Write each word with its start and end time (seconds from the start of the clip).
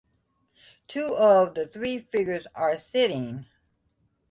Two 0.87 1.15
of 1.15 1.53
the 1.53 1.67
three 1.67 1.99
figures 1.99 2.47
are 2.55 2.75
sitting. 2.79 3.45